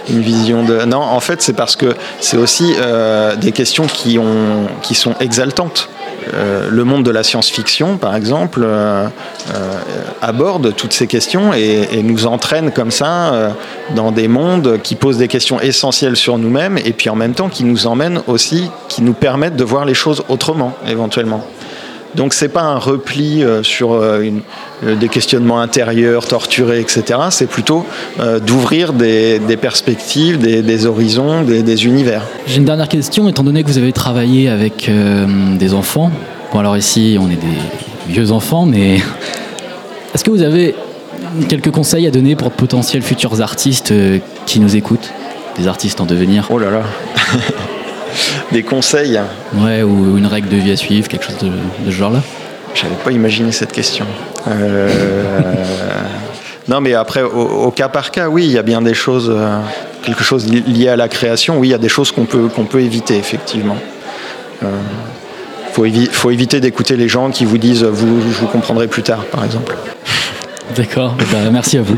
[0.10, 0.86] une vision de.
[0.86, 2.74] Non, en fait, c'est parce que c'est aussi
[3.42, 5.90] des questions qui, ont, qui sont exaltantes.
[6.34, 9.08] Euh, le monde de la science-fiction, par exemple, euh,
[9.54, 9.82] euh,
[10.22, 13.54] aborde toutes ces questions et, nous entraîne comme ça
[13.96, 17.48] dans des mondes qui posent des questions essentielles sur nous-mêmes et puis en même temps
[17.48, 21.46] qui nous emmènent aussi, qui nous permettent de voir les choses autrement, éventuellement.
[22.16, 24.30] Donc c'est pas un repli euh, sur euh,
[24.84, 27.20] euh, des questionnements intérieurs, torturés, etc.
[27.30, 27.86] C'est plutôt
[28.46, 32.24] d'ouvrir des, perspectives, des, horizons, des, univers.
[32.48, 34.90] J'ai une dernière question, étant donné que vous avez travaillé avec
[35.58, 36.12] des enfants.
[36.52, 38.96] Bon alors ici on est des vieux enfants, mais
[40.14, 40.76] est-ce que vous avez
[41.48, 43.94] quelques conseils à donner pour de potentiels futurs artistes
[44.46, 45.12] qui nous écoutent?
[45.58, 46.48] Des artistes en devenir?
[46.50, 46.84] Oh là là
[48.52, 49.20] des conseils
[49.54, 51.52] Ouais, ou une règle de vie à suivre, quelque chose de,
[51.86, 52.22] ce genre-là
[52.74, 54.06] J'avais pas imaginé cette question.
[54.48, 54.90] Euh,
[56.68, 59.60] non, mais après, au, cas par cas, oui, il y a bien des choses, euh,
[60.04, 61.60] quelque chose lié à la création.
[61.60, 63.78] Oui, il y a des choses qu'on peut, qu'on peut éviter, effectivement.
[64.62, 69.04] Il euh, faut, éviter d'écouter les gens qui vous disent vous, je vous comprendrai plus
[69.04, 69.76] tard, par exemple.
[70.76, 71.98] D'accord, bah, merci à vous.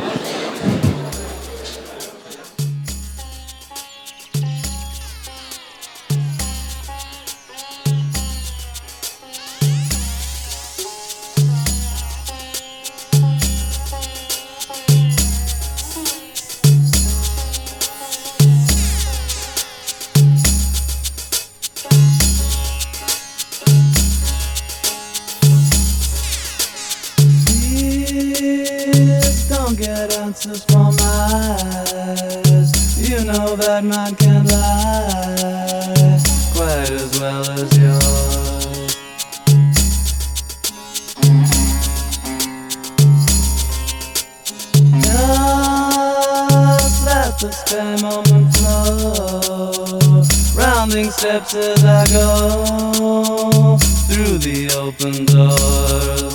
[51.03, 56.32] counting steps as I go through the open door.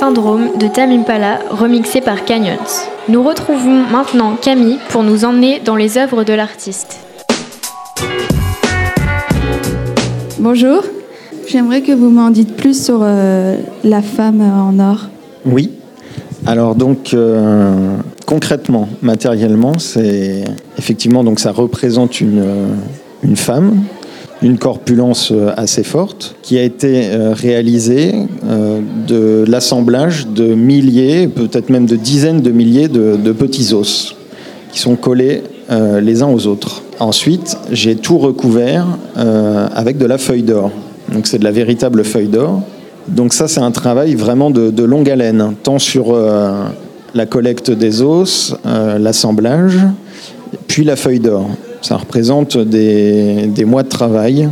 [0.00, 2.56] Syndrome de Tamimpala, remixé par Canyons.
[3.10, 7.00] Nous retrouvons maintenant Camille pour nous emmener dans les œuvres de l'artiste.
[10.38, 10.84] Bonjour,
[11.46, 15.08] j'aimerais que vous m'en dites plus sur euh, la femme en or.
[15.44, 15.70] Oui.
[16.46, 20.44] Alors donc euh, concrètement, matériellement, c'est
[20.78, 22.66] effectivement donc ça représente une, euh,
[23.22, 23.82] une femme
[24.42, 28.14] une corpulence euh, assez forte, qui a été euh, réalisée
[28.48, 34.16] euh, de l'assemblage de milliers, peut-être même de dizaines de milliers de, petits os
[34.72, 35.42] qui sont collés
[36.02, 36.82] les uns aux autres.
[36.98, 40.70] Ensuite, j'ai tout recouvert avec de la feuille d'or.
[41.12, 42.62] Donc c'est de la véritable feuille d'or.
[43.08, 46.16] Donc ça, c'est un travail vraiment de, longue haleine, tant sur
[47.14, 49.78] la collecte des os, l'assemblage,
[50.66, 51.48] puis la feuille d'or.
[51.82, 54.48] Ça représente des, mois de travail,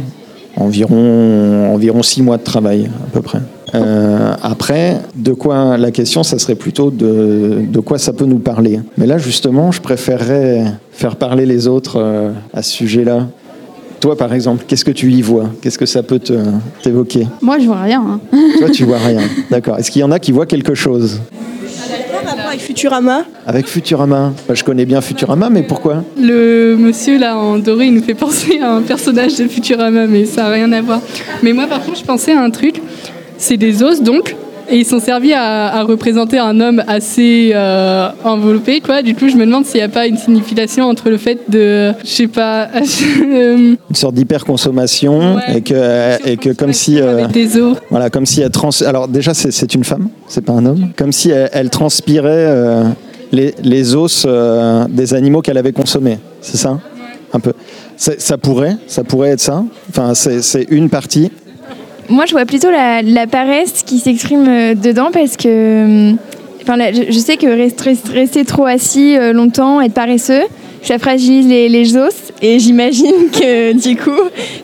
[0.57, 3.41] environ, environ six mois de travail à peu près.
[3.75, 8.39] Euh, après, de quoi la question, ça serait plutôt de, de, quoi ça peut nous
[8.39, 8.81] parler.
[8.97, 13.27] Mais là, justement, je préférerais faire parler les autres euh, à ce sujet-là.
[14.01, 15.51] Toi, par exemple, qu'est-ce que tu y vois?
[15.61, 16.21] Qu'est-ce que ça peut
[16.83, 17.27] t'évoquer?
[17.43, 18.01] Moi, je vois rien.
[18.01, 18.21] Hein.
[18.59, 19.21] Toi, tu vois rien.
[19.51, 19.77] D'accord.
[19.77, 21.21] Est-ce qu'il y en a qui voient quelque chose?
[22.49, 23.25] Avec Futurama.
[23.47, 24.33] Avec Futurama.
[24.49, 26.05] Bah, Je connais bien Futurama, mais pourquoi?
[26.21, 30.25] Le monsieur là en doré, il nous fait penser à un personnage de Futurama, mais
[30.25, 31.01] ça n'a rien à voir.
[31.43, 32.81] Mais moi par contre, je pensais à un truc,
[33.37, 34.35] c'est des os donc,
[34.71, 39.03] et ils sont servis à, représenter un homme assez euh, enveloppé, quoi.
[39.03, 41.93] Du coup, je me demande s'il n'y a pas une signification entre le fait de,
[42.05, 42.69] je sais pas,
[43.23, 47.77] une sorte d'hyperconsommation et que et que comme si euh, des os.
[47.91, 48.71] voilà, comme si elle trans.
[48.87, 50.91] Alors déjà, c'est une femme, c'est pas un homme.
[50.97, 52.85] Comme si elle, transpirait euh,
[53.33, 54.27] les, les, os
[54.91, 56.19] des animaux qu'elle avait consommés.
[56.41, 56.79] C'est ça,
[57.33, 57.53] un peu.
[57.97, 59.65] Ça pourrait, ça pourrait être ça?
[59.91, 61.31] Enfin, c'est une partie.
[62.09, 66.13] Moi, je vois plutôt la, paresse qui s'exprime euh, dedans parce que euh,
[66.63, 70.45] enfin, je, sais que rester, trop assis euh, longtemps, être paresseux,
[70.83, 72.15] ça fragilise les, os.
[72.41, 74.11] Et j'imagine que du coup,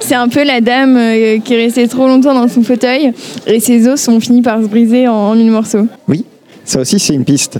[0.00, 0.98] c'est un peu la dame
[1.44, 3.12] qui est restée trop longtemps dans son fauteuil
[3.46, 5.86] et ses os sont finis par se briser en, mille morceaux.
[6.08, 6.24] Oui,
[6.64, 7.58] ça aussi, c'est une piste.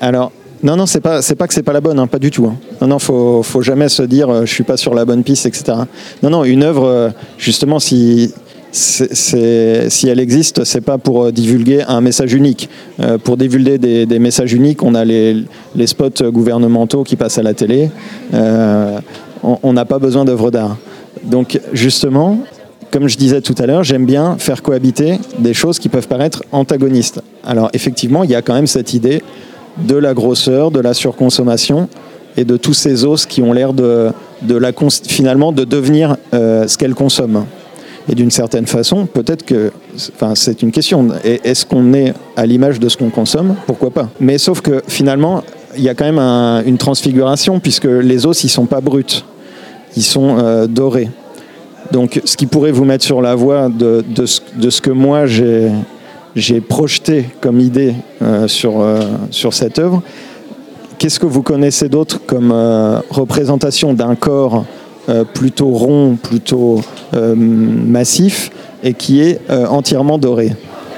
[0.00, 2.30] alors, non, non, c'est pas, c'est pas que c'est pas la bonne, hein, pas du
[2.30, 2.44] tout.
[2.44, 2.56] Hein.
[2.82, 5.46] Non, non, faut, faut jamais se dire, euh, je suis pas sur la bonne piste,
[5.46, 5.78] etc.
[6.22, 8.34] Non, non, une œuvre, euh, justement, si
[8.70, 12.68] c'est, si elle existe, c'est pas pour euh, divulguer un message unique.
[13.24, 15.44] pour divulguer des, messages uniques, on a les,
[15.74, 17.90] les, spots gouvernementaux qui passent à la télé.
[19.42, 20.76] on n'a pas besoin d'œuvres d'art.
[21.24, 22.38] Donc, justement,
[22.90, 26.42] comme je disais tout à l'heure, j'aime bien faire cohabiter des choses qui peuvent paraître
[26.52, 27.22] antagonistes.
[27.44, 29.22] Alors, effectivement, il y a quand même cette idée
[29.86, 31.88] de la grosseur, de la surconsommation
[32.36, 34.12] et de tous ces os qui ont l'air de,
[34.48, 34.72] la,
[35.06, 37.44] finalement de devenir euh, ce qu'elles consomment.
[38.08, 39.72] Et d'une certaine façon, peut-être que,
[40.14, 41.08] enfin, c'est une question.
[41.22, 43.54] Est-ce qu'on est à l'image de ce qu'on consomme?
[43.66, 44.08] Pourquoi pas?
[44.18, 45.42] Mais sauf que finalement,
[45.76, 46.18] il y a quand même
[46.66, 49.22] une transfiguration puisque les os, ils sont pas bruts,
[49.96, 51.10] ils sont euh, dorés.
[51.92, 55.70] Donc, ce qui pourrait vous mettre sur la voie de, de ce que moi j'ai
[56.36, 59.00] j'ai projeté comme idée euh, sur, euh,
[59.30, 60.02] sur cette œuvre.
[60.98, 64.64] Qu'est-ce que vous connaissez d'autre comme euh, représentation d'un corps
[65.34, 68.52] plutôt rond, plutôt massif
[68.84, 70.52] et qui est entièrement doré?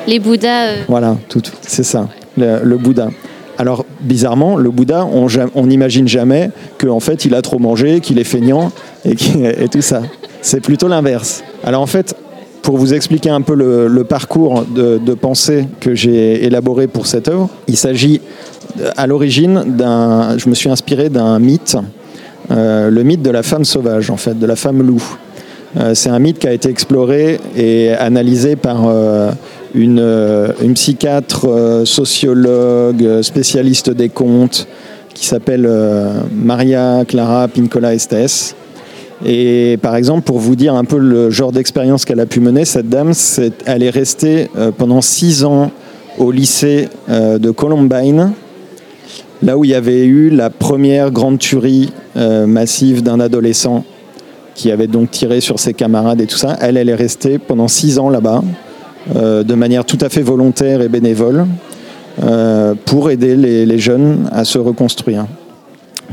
[0.06, 0.84] Les Bouddhas.
[0.86, 3.08] Voilà, tout, c'est ça, le, Bouddha.
[3.56, 8.24] Alors bizarrement, le Bouddha, on n'imagine jamais qu'en fait il a trop mangé, qu'il est
[8.24, 8.70] feignant
[9.06, 9.14] et,
[9.62, 10.02] et tout ça.
[10.42, 11.42] C'est plutôt l'inverse.
[11.64, 12.14] Alors en fait,
[12.62, 17.48] pour vous expliquer un peu le, parcours de, pensée que j'ai élaboré pour cette œuvre,
[17.66, 18.20] il s'agit
[18.96, 20.38] à l'origine d'un.
[20.38, 21.76] Je me suis inspiré d'un mythe,
[22.50, 25.02] euh, le mythe de la femme sauvage, en fait, de la femme loup.
[25.76, 29.32] Euh, c'est un mythe qui a été exploré et analysé par euh,
[29.74, 34.68] une, une, psychiatre, sociologue, spécialiste des contes,
[35.14, 35.68] qui s'appelle
[36.32, 38.54] Maria Clara Pincola Estes
[39.24, 42.64] et par exemple, pour vous dire un peu le genre d'expérience qu'elle a pu mener,
[42.64, 43.12] cette dame,
[43.66, 45.70] elle est restée euh, pendant six ans
[46.18, 48.32] au lycée euh, de Columbine,
[49.42, 53.84] là où il y avait eu la première grande tuerie euh, massive d'un adolescent
[54.54, 56.56] qui avait donc tiré sur ses camarades et tout ça.
[56.60, 58.42] Elle, elle est restée pendant six ans là-bas,
[59.16, 61.46] de manière tout à fait volontaire et bénévole,
[62.84, 65.24] pour aider les jeunes à se reconstruire.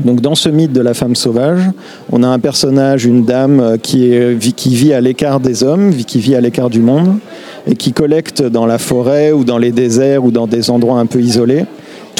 [0.04, 1.62] Donc dans ce mythe de la femme sauvage,
[2.10, 6.20] on a un personnage, une dame qui, est, qui vit à l'écart des hommes, qui
[6.20, 7.18] vit à l'écart du monde,
[7.66, 11.06] et qui collecte dans la forêt ou dans les déserts ou dans des endroits un
[11.06, 11.66] peu isolés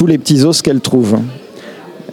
[0.00, 1.18] tous les petits os qu'elle trouve.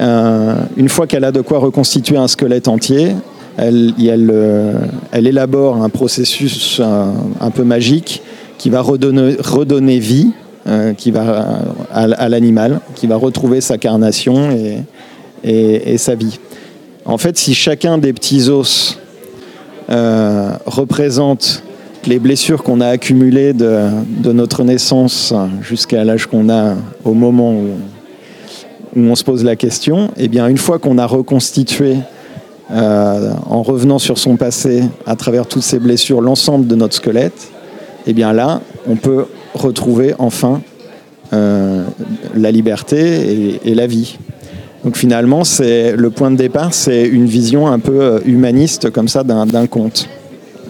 [0.02, 3.16] Euh, une fois qu'elle a de quoi reconstituer un squelette entier,
[3.56, 4.74] elle, euh,
[5.14, 8.22] élabore un processus un, peu magique
[8.58, 10.32] qui va redonner, redonner vie
[10.68, 14.80] euh, qui va, à, à l'animal, qui va retrouver sa carnation et,
[15.44, 16.40] et, sa vie.
[17.06, 19.00] En fait, si chacun des petits os
[19.90, 21.64] euh, représente
[22.06, 23.90] les blessures qu'on a accumulées de,
[24.32, 27.68] notre naissance jusqu'à l'âge qu'on a au moment où,
[28.96, 31.98] on se pose la question, eh bien une fois qu'on a reconstitué
[32.72, 37.52] euh, en revenant sur son passé à travers toutes ces blessures l'ensemble de notre squelette,
[38.08, 40.62] et eh bien là, on peut retrouver enfin
[41.34, 41.84] euh,
[42.36, 44.18] la liberté et, la vie.
[44.88, 49.10] Donc finalement, c'est le point de départ, c'est une vision un peu euh, humaniste comme
[49.10, 50.08] ça d'un conte.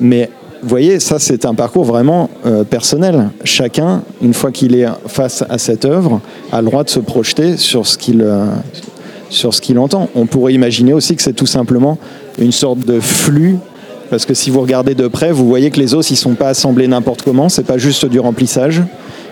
[0.01, 0.32] Mais
[0.63, 3.30] vous voyez, ça c'est un parcours vraiment euh, personnel.
[3.43, 6.20] Chacun, une fois qu'il est face à cette œuvre,
[6.51, 8.47] a le droit de se projeter sur ce qu'il euh,
[9.30, 10.09] sur ce qu'il entend.
[10.15, 11.99] On pourrait imaginer aussi que c'est tout simplement
[12.39, 13.59] une sorte de flux
[14.09, 16.47] parce que si vous regardez de près, vous voyez que les os, ils sont pas
[16.47, 18.82] assemblés n'importe comment, c'est pas juste du remplissage.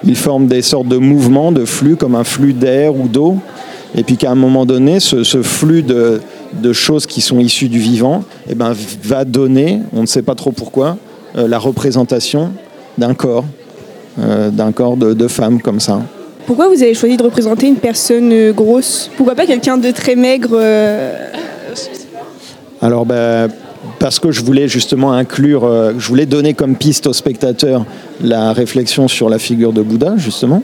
[0.04, 3.40] Ils forment des sortes de mouvements, de flux, comme un flux d'air ou d'eau.
[3.98, 6.20] Et puis qu'à un moment donné, ce, ce flux de,
[6.54, 8.74] de, choses qui sont issues du vivant eh ben,
[9.04, 10.98] va donner, on ne sait pas trop pourquoi,
[11.38, 12.52] euh, la représentation
[12.98, 13.46] d'un corps,
[14.20, 16.02] euh, d'un corps de, de femme comme ça.
[16.46, 19.10] Pourquoi vous avez choisi de représenter une personne grosse?
[19.18, 21.32] Pourquoi pas quelqu'un de très maigre euh...
[22.82, 23.50] Alors, ben,
[24.00, 27.86] parce que je voulais justement inclure, euh, je voulais donner comme piste aux spectateurs
[28.22, 30.62] la réflexion sur la figure de Bouddha, justement.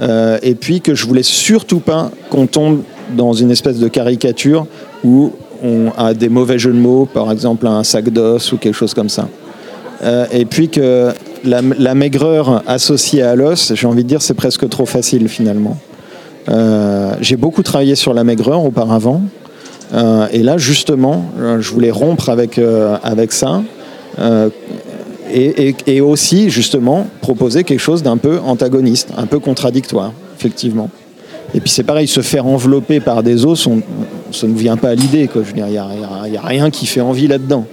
[0.00, 2.82] Euh, et puis que je voulais surtout pas qu'on tombe
[3.16, 4.66] dans une espèce de caricature
[5.04, 8.74] où on a des mauvais jeux de mots, par exemple un sac d'os ou quelque
[8.74, 9.28] chose comme ça.
[10.02, 11.12] Euh, et puis que
[11.44, 15.76] la, maigreur associée à l'os, j'ai envie de dire, c'est presque trop facile finalement.
[16.48, 19.22] Euh, j'ai beaucoup travaillé sur la maigreur auparavant.
[20.32, 21.24] Et là, justement,
[21.58, 22.60] je voulais rompre avec,
[23.02, 23.60] avec ça.
[25.32, 30.90] Et, aussi, justement, proposer quelque chose d'un peu antagoniste, un peu contradictoire, effectivement.
[31.54, 33.68] Et puis c'est pareil, se faire envelopper par des os,
[34.32, 35.28] ça ne vient pas à l'idée.
[35.56, 37.66] Il n'y a, rien qui fait envie là-dedans.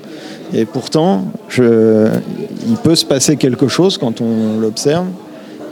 [0.53, 1.25] Et pourtant,
[1.57, 5.05] il peut se passer quelque chose quand on l'observe,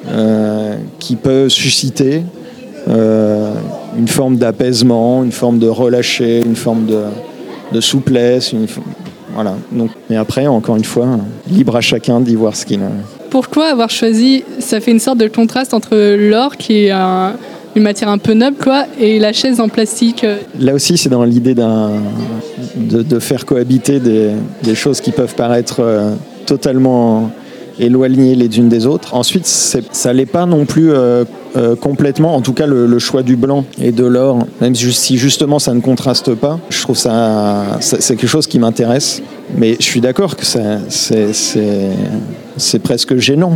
[0.09, 2.21] euh, qui peut susciter
[2.87, 3.53] euh,
[3.97, 7.01] une forme d'apaisement, une forme de relâcher, une forme de,
[7.71, 8.51] de souplesse.
[8.51, 8.67] Une,
[9.35, 9.55] voilà.
[9.71, 11.19] Donc, mais après, encore une fois,
[11.51, 12.89] libre à chacun d'y voir ce qu'il a.
[13.29, 17.33] Pourquoi avoir choisi Ça fait une sorte de contraste entre l'or, qui est un,
[17.75, 20.25] une matière un peu noble, quoi, et la chaise en plastique?
[20.57, 24.31] Là aussi, c'est dans l'idée de, de, faire cohabiter des,
[24.63, 26.13] des, choses qui peuvent paraître euh,
[26.45, 27.29] totalement
[27.79, 29.13] éloignées les unes des autres.
[29.13, 33.35] Ensuite, ça l'est pas non plus euh, euh, complètement, en tout cas le, choix du
[33.35, 38.15] blanc et de l'or, même si justement ça ne contraste pas, je trouve ça, c'est
[38.15, 39.21] quelque chose qui m'intéresse.
[39.57, 40.45] Mais je suis d'accord que
[42.57, 43.55] c'est presque gênant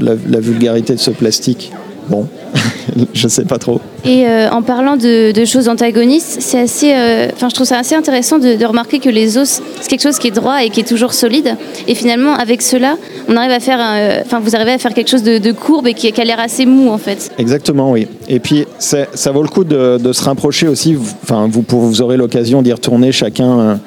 [0.00, 1.72] la vulgarité de ce plastique.
[2.08, 2.26] Bon,
[3.14, 3.80] je sais pas trop.
[4.04, 7.78] Et euh, en parlant de, de choses antagonistes, c'est assez, enfin, euh, je trouve ça
[7.78, 10.70] assez intéressant de, de remarquer que les os, c'est quelque chose qui est droit et
[10.70, 11.56] qui est toujours solide.
[11.88, 12.96] Et finalement, avec cela,
[13.28, 13.80] on arrive à faire,
[14.24, 16.40] enfin, vous arrivez à faire quelque chose de, de courbe et qui, qui, a l'air
[16.40, 17.30] assez mou en fait.
[17.38, 18.06] Exactement, oui.
[18.28, 20.96] Et puis, ça vaut le coup de, de se rapprocher aussi.
[21.22, 23.78] Enfin, vous, vous aurez l'occasion d'y retourner chacun.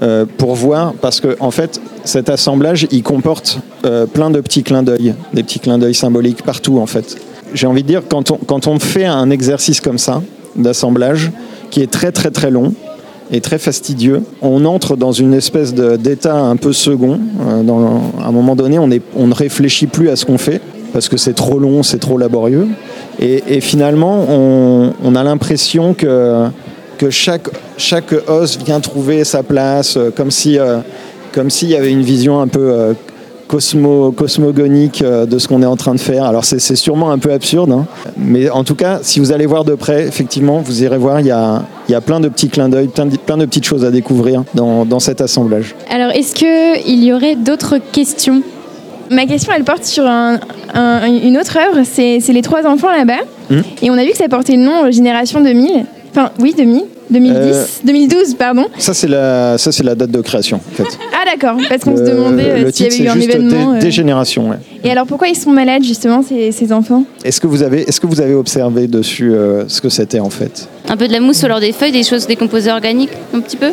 [0.00, 4.62] Euh, pour voir, parce que en fait, cet assemblage, il comporte euh, plein de petits
[4.62, 7.18] clins d'œil, des petits clins d'œil symboliques partout en fait.
[7.54, 10.22] J'ai envie de dire, quand on, quand on fait un exercice comme ça,
[10.56, 11.30] d'assemblage,
[11.70, 12.74] qui est très très très long
[13.30, 17.18] et très fastidieux, on entre dans une espèce d'état un peu second.
[17.40, 17.62] Euh,
[18.22, 20.60] à un moment donné, on, ne réfléchit plus à ce qu'on fait,
[20.92, 22.68] parce que c'est trop long, c'est trop laborieux.
[23.18, 26.46] Et, finalement, on, a l'impression que
[26.98, 27.48] que chaque,
[28.28, 30.78] os vient trouver sa place, euh, comme si euh,
[31.32, 32.94] comme s'il y avait une vision un peu
[33.52, 36.24] cosmo, cosmogonique euh, de ce qu'on est en train de faire.
[36.24, 37.86] Alors c'est sûrement un peu absurde, hein,
[38.16, 41.26] mais en tout cas, si vous allez voir de près, effectivement, vous irez voir, il
[41.26, 43.90] y a, y a plein de petits clins d'œil, plein, plein, de petites choses à
[43.90, 45.74] découvrir dans, dans cet assemblage.
[45.90, 48.42] Alors, est-ce qu'il y aurait d'autres questions?
[49.10, 50.40] Ma question, elle porte sur un,
[50.72, 53.20] un, une autre œuvre, c'est les trois enfants là-bas.
[53.50, 53.60] Mmh.
[53.82, 55.84] Et on a vu que ça portait le nom Génération 2000.
[56.10, 56.84] Enfin, oui, 2000.
[57.10, 58.66] 2010 2012, pardon.
[58.78, 60.98] Ça, c'est la, ça, c'est la date de création, en fait.
[61.12, 63.08] Ah d'accord, parce qu'on se Le- demandait euh, le s'il y titre, avait eu c'est
[63.08, 63.72] un juste événement.
[63.72, 63.80] dé- euh.
[63.80, 64.56] dégénération, ouais.
[64.84, 67.04] Et alors pourquoi ils sont malades justement ces, ces enfants?
[67.24, 70.30] Est-ce que vous avez, est-ce que vous avez observé dessus euh, ce que c'était en
[70.30, 70.68] fait?
[70.88, 73.70] Un peu de la mousse sur des feuilles, des choses décomposées organiques, un petit peu?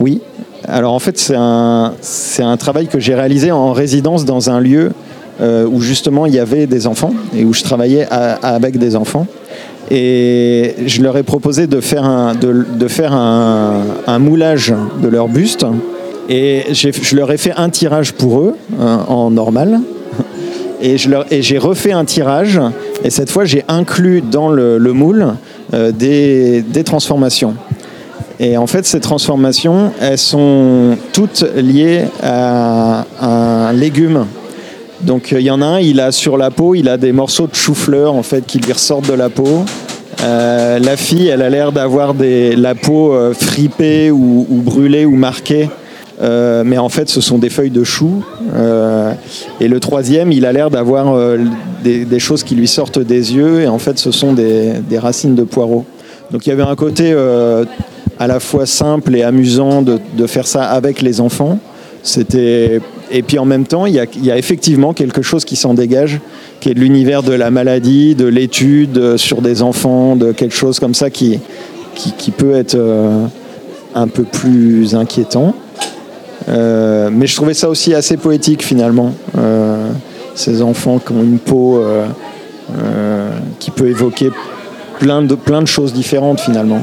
[0.00, 0.20] Oui.
[0.68, 4.60] Alors en fait, c'est un, c'est un travail que j'ai réalisé en résidence dans un
[4.60, 4.92] lieu
[5.40, 8.94] euh, où justement il y avait des enfants et où je travaillais à- avec des
[8.94, 9.26] enfants.
[9.94, 14.72] Et je leur ai proposé de faire un, de, faire un, moulage
[15.02, 15.66] de leur buste.
[16.30, 19.80] Et je leur ai fait un tirage pour eux euh, en normal.
[20.80, 22.58] Et j'ai refait un tirage.
[23.04, 25.34] Et cette fois, j'ai inclus dans le, le moule
[25.74, 27.54] euh, des, des transformations.
[28.40, 34.24] Et en fait, ces transformations, elles sont toutes liées à un légume.
[35.02, 37.12] Donc euh, il y en a un, il a sur la peau, il a des
[37.12, 39.64] morceaux de chou-fleur en fait qui lui ressortent de la peau.
[40.22, 45.16] Euh, la fille, elle a l'air d'avoir des, la peau euh, fripée ou, brûlée ou
[45.16, 45.68] marquée.
[46.22, 48.22] Euh, mais en fait, ce sont des feuilles de chou.
[49.60, 51.18] Et le troisième, il a l'air d'avoir
[51.82, 53.62] des, choses qui lui sortent des yeux.
[53.62, 55.84] Et en fait, ce sont des, racines de poireaux.
[56.30, 57.14] Donc il y avait un côté
[58.18, 61.58] à la fois simple et amusant de, faire ça avec les enfants.
[62.04, 66.20] C'était et puis en même temps, il y a effectivement quelque chose qui s'en dégage,
[66.62, 70.54] qui est de l'univers de la maladie, de l'étude euh, sur des enfants, de quelque
[70.54, 71.40] chose comme ça qui,
[71.96, 73.26] qui, peut être euh,
[73.96, 75.56] un peu plus inquiétant.
[76.48, 79.12] Euh, mais je trouvais ça aussi assez poétique finalement.
[80.36, 81.82] Ces enfants qui ont une peau
[83.58, 84.30] qui peut évoquer
[84.98, 86.82] plein de, plein de choses différentes finalement.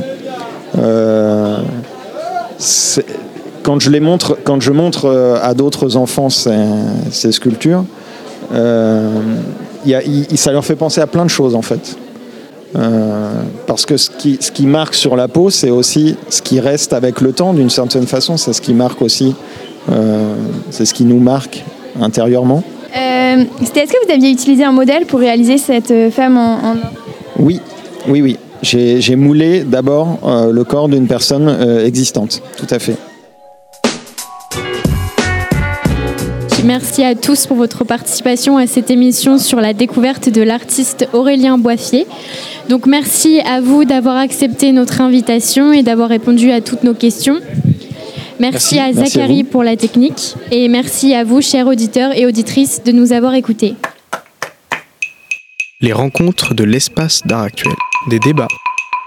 [3.64, 7.86] Quand je les montre, quand je montre à d'autres enfants ces, sculptures,
[9.86, 10.02] y a-
[10.36, 11.96] ça leur fait penser à plein de choses en fait.
[12.76, 13.32] Euh,
[13.66, 16.94] parce que ce qui, ce qui marque sur la peau, c'est aussi ce qui reste
[16.94, 18.38] avec le temps d'une certaine façon.
[18.38, 19.34] C'est ce qui marque aussi,
[19.92, 20.36] euh,
[20.70, 21.64] c'est ce qui nous marque
[22.00, 22.64] intérieurement.
[22.96, 26.76] Euh, C'était est-ce que vous aviez utilisé un modèle pour réaliser cette femme en, en-
[27.40, 27.60] Oui,
[28.08, 28.38] oui, oui.
[28.62, 30.20] J'ai moulé d'abord
[30.52, 31.48] le corps d'une personne
[31.86, 32.96] existante, tout à fait.
[36.70, 41.58] Merci à tous pour votre participation à cette émission sur la découverte de l'artiste Aurélien
[41.58, 42.06] Boiffier.
[42.70, 47.40] Donc merci à vous d'avoir accepté notre invitation et d'avoir répondu à toutes nos questions.
[48.40, 48.80] Merci, Merci.
[48.80, 52.84] à Merci à Zachary pour la technique et merci à vous, chers auditeurs et auditrices,
[52.84, 53.74] de nous avoir écoutés.
[55.82, 57.74] Les rencontres de l'espace d'art actuel.
[58.12, 58.48] Des débats,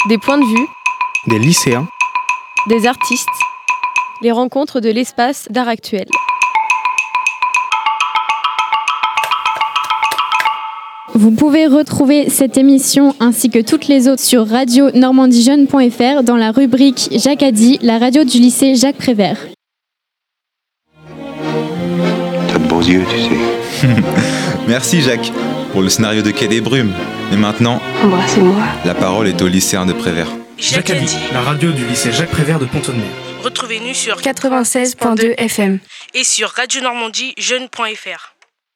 [0.08, 0.66] Des points de vue,
[1.28, 1.86] des lycéens,
[2.68, 3.28] des artistes.
[4.20, 6.06] Les rencontres de l'espace d'art actuel.
[11.14, 17.08] Vous pouvez retrouver cette émission ainsi que toutes les autres sur radio-normandiejeune.fr dans la rubrique
[17.12, 19.36] Jacques a dit, la radio du lycée Jacques Prévert.
[22.48, 23.86] T'as de beaux yeux, tu sais.
[24.68, 25.30] Merci Jacques
[25.72, 26.92] pour le scénario de Quai des Brumes.
[27.32, 28.62] Et maintenant, Embrassez-moi.
[28.84, 30.28] la parole est au lycéen de Prévert.
[30.58, 31.16] Jacques a dit.
[31.32, 33.04] la radio du lycée Jacques Prévert de Pont-de-Mer.
[33.42, 35.78] Retrouvez-nous sur 96.2 FM.
[36.14, 38.32] et sur radionormandiejeune.fr.